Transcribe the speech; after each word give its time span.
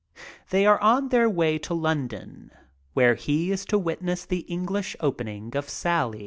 They 0.49 0.65
are 0.65 0.79
on 0.81 1.09
their 1.09 1.29
way 1.29 1.59
to 1.59 1.75
London, 1.75 2.49
where 2.93 3.13
he 3.13 3.51
is 3.51 3.65
to 3.65 3.77
witness 3.77 4.25
the 4.25 4.39
English 4.51 4.95
opening 4.99 5.55
of 5.55 5.69
"Sally." 5.69 6.19